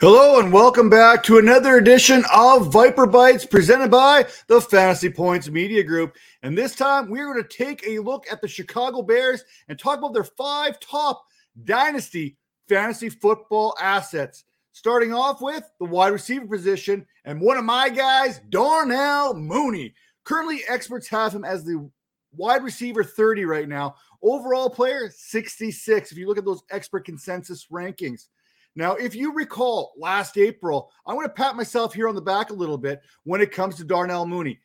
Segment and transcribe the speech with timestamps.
[0.00, 5.50] Hello and welcome back to another edition of Viper Bites presented by the Fantasy Points
[5.50, 6.16] Media Group.
[6.42, 9.98] And this time we're going to take a look at the Chicago Bears and talk
[9.98, 11.26] about their five top
[11.64, 14.44] dynasty fantasy football assets.
[14.72, 19.92] Starting off with the wide receiver position and one of my guys, Darnell Mooney.
[20.24, 21.90] Currently, experts have him as the
[22.34, 23.96] wide receiver 30 right now.
[24.22, 26.10] Overall player 66.
[26.10, 28.28] If you look at those expert consensus rankings.
[28.76, 32.50] Now, if you recall last April, I want to pat myself here on the back
[32.50, 34.60] a little bit when it comes to Darnell Mooney.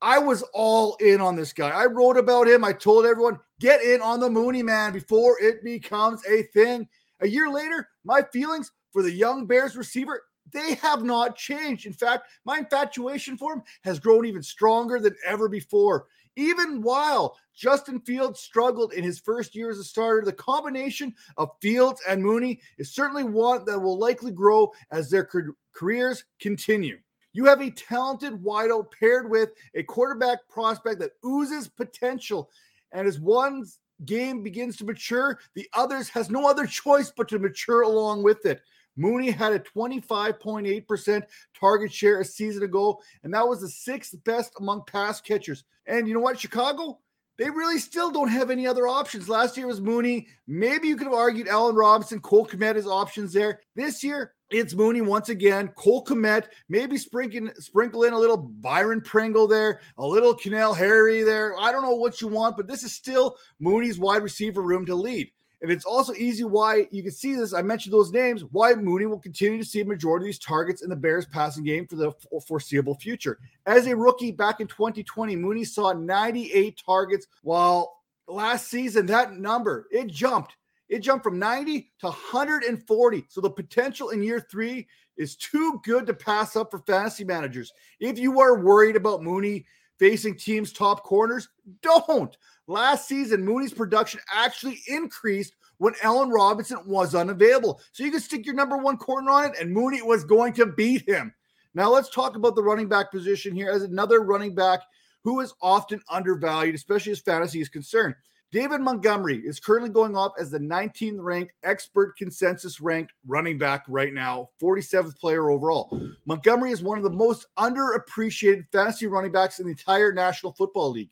[0.00, 1.70] I was all in on this guy.
[1.70, 2.64] I wrote about him.
[2.64, 6.88] I told everyone, get in on the Mooney man before it becomes a thing.
[7.20, 11.86] A year later, my feelings for the young Bears receiver, they have not changed.
[11.86, 16.06] In fact, my infatuation for him has grown even stronger than ever before.
[16.36, 21.50] Even while Justin Fields struggled in his first year as a starter, the combination of
[21.60, 25.28] Fields and Mooney is certainly one that will likely grow as their
[25.74, 26.98] careers continue.
[27.34, 32.50] You have a talented wideout paired with a quarterback prospect that oozes potential.
[32.92, 33.64] And as one
[34.04, 38.44] game begins to mature, the others has no other choice but to mature along with
[38.46, 38.60] it.
[38.96, 41.22] Mooney had a 25.8%
[41.58, 45.64] target share a season ago, and that was the sixth best among pass catchers.
[45.86, 46.98] And you know what, Chicago?
[47.38, 49.28] They really still don't have any other options.
[49.28, 50.28] Last year was Mooney.
[50.46, 53.60] Maybe you could have argued Allen Robinson, Cole Kmet as options there.
[53.74, 55.68] This year, it's Mooney once again.
[55.68, 61.22] Cole Kmet, maybe sprinkle, sprinkle in a little Byron Pringle there, a little N'Keal Harry
[61.22, 61.58] there.
[61.58, 64.94] I don't know what you want, but this is still Mooney's wide receiver room to
[64.94, 65.32] lead.
[65.62, 67.54] And it's also easy why you can see this.
[67.54, 70.82] I mentioned those names, why Mooney will continue to see a majority of these targets
[70.82, 72.12] in the Bears passing game for the
[72.46, 73.38] foreseeable future.
[73.64, 79.86] As a rookie back in 2020, Mooney saw 98 targets, while last season that number
[79.92, 80.56] it jumped.
[80.88, 83.24] It jumped from 90 to 140.
[83.28, 87.72] So the potential in year three is too good to pass up for fantasy managers.
[88.00, 89.64] If you are worried about Mooney
[90.02, 91.48] facing teams' top corners,
[91.80, 92.36] don't.
[92.66, 97.80] Last season, Mooney's production actually increased when Allen Robinson was unavailable.
[97.92, 100.66] So you could stick your number one corner on it, and Mooney was going to
[100.66, 101.32] beat him.
[101.74, 104.80] Now let's talk about the running back position here as another running back
[105.22, 108.16] who is often undervalued, especially as fantasy is concerned.
[108.52, 113.82] David Montgomery is currently going off as the 19th ranked expert consensus ranked running back
[113.88, 115.98] right now, 47th player overall.
[116.26, 120.90] Montgomery is one of the most underappreciated fantasy running backs in the entire National Football
[120.90, 121.08] League.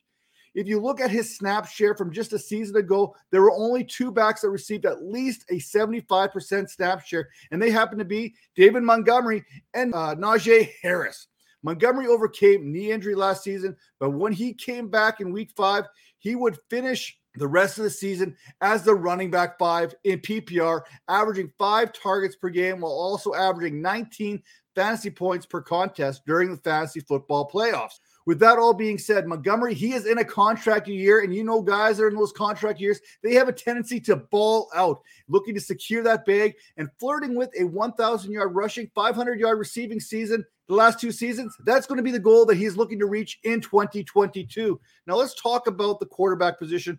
[0.54, 3.84] If you look at his snap share from just a season ago, there were only
[3.84, 8.34] two backs that received at least a 75% snap share, and they happened to be
[8.54, 11.28] David Montgomery and uh, Najee Harris.
[11.62, 15.84] Montgomery overcame knee injury last season, but when he came back in week five,
[16.18, 20.82] he would finish the rest of the season as the running back five in PPR,
[21.08, 24.42] averaging five targets per game while also averaging 19
[24.74, 28.00] fantasy points per contest during the fantasy football playoffs.
[28.26, 31.62] With that all being said, Montgomery, he is in a contract year, and you know,
[31.62, 35.54] guys that are in those contract years, they have a tendency to ball out, looking
[35.54, 40.44] to secure that bag and flirting with a 1,000 yard rushing, 500 yard receiving season
[40.70, 41.56] the last two seasons.
[41.64, 44.80] That's going to be the goal that he's looking to reach in 2022.
[45.06, 46.98] Now, let's talk about the quarterback position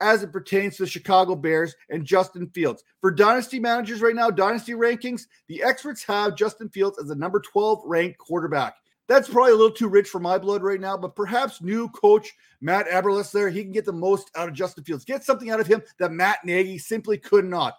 [0.00, 2.84] as it pertains to the Chicago Bears and Justin Fields.
[3.00, 7.40] For dynasty managers right now, dynasty rankings, the experts have Justin Fields as the number
[7.40, 8.74] 12 ranked quarterback.
[9.08, 12.34] That's probably a little too rich for my blood right now, but perhaps new coach
[12.60, 15.60] Matt Eberflus there, he can get the most out of Justin Fields, get something out
[15.60, 17.74] of him that Matt Nagy simply could not.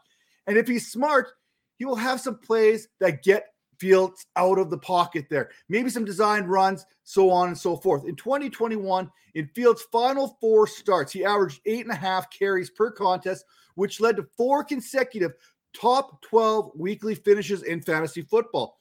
[0.48, 1.28] And if he's smart,
[1.78, 3.46] he will have some plays that get
[3.80, 5.50] Fields out of the pocket there.
[5.70, 8.06] Maybe some design runs, so on and so forth.
[8.06, 12.92] In 2021, in Fields' final four starts, he averaged eight and a half carries per
[12.92, 13.46] contest,
[13.76, 15.34] which led to four consecutive
[15.74, 18.79] top 12 weekly finishes in fantasy football.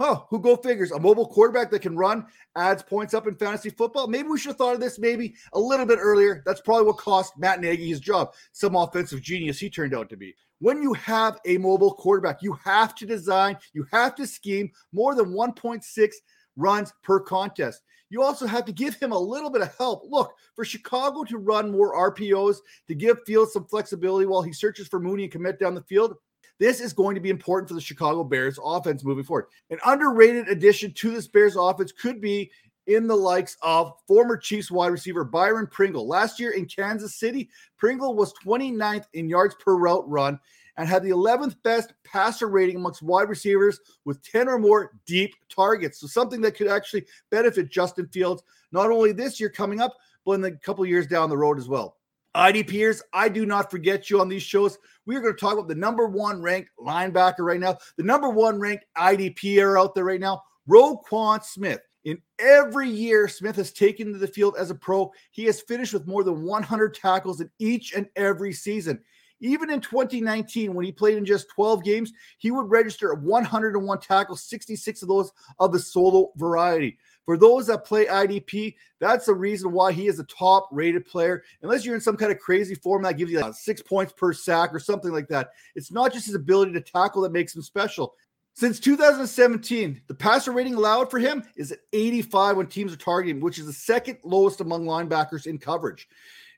[0.00, 0.92] Huh, who go figures?
[0.92, 2.26] A mobile quarterback that can run
[2.56, 4.06] adds points up in fantasy football.
[4.06, 6.40] Maybe we should have thought of this maybe a little bit earlier.
[6.46, 8.32] That's probably what cost Matt Nagy his job.
[8.52, 10.36] Some offensive genius he turned out to be.
[10.60, 15.16] When you have a mobile quarterback, you have to design, you have to scheme more
[15.16, 16.12] than 1.6
[16.56, 17.82] runs per contest.
[18.10, 20.02] You also have to give him a little bit of help.
[20.08, 24.88] Look, for Chicago to run more RPOs, to give Fields some flexibility while he searches
[24.88, 26.14] for Mooney and Kmet down the field,
[26.58, 29.46] this is going to be important for the Chicago Bears offense moving forward.
[29.70, 32.50] An underrated addition to this Bears offense could be
[32.86, 36.08] in the likes of former Chiefs wide receiver Byron Pringle.
[36.08, 40.40] Last year in Kansas City, Pringle was 29th in yards per route run
[40.78, 45.34] and had the 11th best passer rating amongst wide receivers with 10 or more deep
[45.54, 46.00] targets.
[46.00, 49.94] So something that could actually benefit Justin Fields not only this year coming up,
[50.24, 51.96] but in the couple years down the road as well.
[52.36, 54.78] IDPers, I do not forget you on these shows.
[55.06, 58.28] We are going to talk about the number one ranked linebacker right now, the number
[58.28, 61.80] one ranked IDP out there right now, Roquan Smith.
[62.04, 65.92] In every year Smith has taken to the field as a pro, he has finished
[65.92, 69.00] with more than 100 tackles in each and every season.
[69.40, 74.42] Even in 2019, when he played in just 12 games, he would register 101 tackles,
[74.44, 76.98] 66 of those of the solo variety.
[77.28, 81.42] For those that play IDP, that's the reason why he is a top rated player.
[81.60, 84.32] Unless you're in some kind of crazy form that gives you like six points per
[84.32, 85.50] sack or something like that.
[85.74, 88.14] It's not just his ability to tackle that makes him special.
[88.54, 93.42] Since 2017, the passer rating allowed for him is at 85 when teams are targeting,
[93.42, 96.08] which is the second lowest among linebackers in coverage.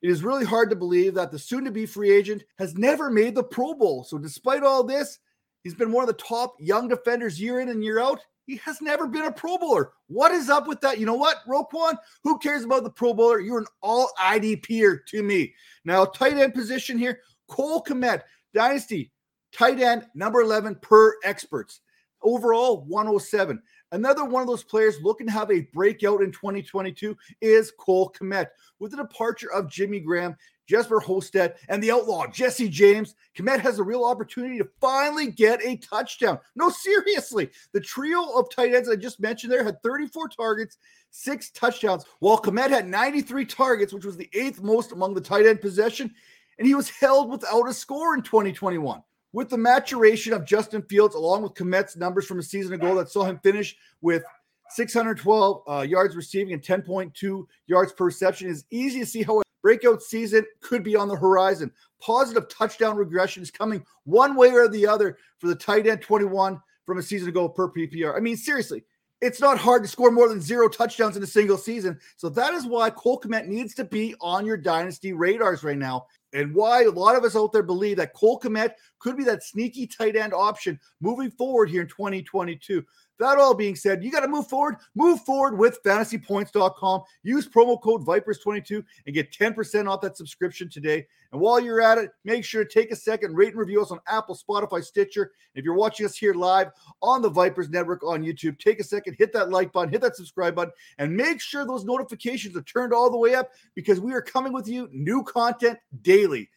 [0.02, 3.10] It is really hard to believe that the soon to be free agent has never
[3.10, 4.04] made the Pro Bowl.
[4.04, 5.18] So, despite all this,
[5.64, 8.20] he's been one of the top young defenders year in and year out.
[8.46, 9.92] He has never been a Pro Bowler.
[10.08, 10.98] What is up with that?
[10.98, 11.96] You know what, Roquan?
[12.24, 13.40] Who cares about the Pro Bowler?
[13.40, 15.54] You're an all IDPer to me.
[15.84, 18.22] Now, tight end position here Cole Kmet,
[18.54, 19.12] Dynasty,
[19.52, 21.80] tight end, number 11 per experts.
[22.22, 23.62] Overall, 107.
[23.92, 28.48] Another one of those players looking to have a breakout in 2022 is Cole Kmet.
[28.78, 30.36] With the departure of Jimmy Graham,
[30.68, 35.60] Jesper Horsted, and the outlaw Jesse James, Kmet has a real opportunity to finally get
[35.64, 36.38] a touchdown.
[36.54, 37.50] No, seriously.
[37.72, 40.78] The trio of tight ends I just mentioned there had 34 targets,
[41.10, 45.46] six touchdowns, while Kmet had 93 targets, which was the eighth most among the tight
[45.46, 46.14] end possession,
[46.58, 49.02] and he was held without a score in 2021.
[49.32, 53.08] With the maturation of Justin Fields, along with Kmet's numbers from a season ago that
[53.08, 54.24] saw him finish with
[54.70, 59.42] 612 uh, yards receiving and 10.2 yards per reception, is easy to see how a
[59.62, 61.70] breakout season could be on the horizon.
[62.00, 66.60] Positive touchdown regression is coming one way or the other for the tight end 21
[66.84, 68.16] from a season ago per PPR.
[68.16, 68.84] I mean, seriously,
[69.20, 71.98] it's not hard to score more than zero touchdowns in a single season.
[72.16, 76.06] So that is why Cole Kmet needs to be on your dynasty radars right now
[76.32, 79.42] and why a lot of us out there believe that Cole Kmet could be that
[79.42, 82.84] sneaky tight end option moving forward here in 2022.
[83.20, 84.76] That all being said, you got to move forward.
[84.94, 87.02] Move forward with fantasypoints.com.
[87.22, 91.06] Use promo code Vipers22 and get 10% off that subscription today.
[91.30, 93.90] And while you're at it, make sure to take a second, rate and review us
[93.90, 95.32] on Apple, Spotify, Stitcher.
[95.54, 96.68] If you're watching us here live
[97.02, 100.16] on the Vipers Network on YouTube, take a second, hit that like button, hit that
[100.16, 104.14] subscribe button, and make sure those notifications are turned all the way up because we
[104.14, 106.48] are coming with you new content daily.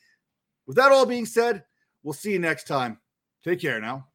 [0.66, 1.66] With that all being said,
[2.03, 3.00] we'll see you next time.
[3.44, 4.12] Take care now.